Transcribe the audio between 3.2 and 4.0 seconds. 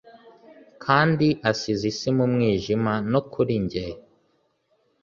kuri njye.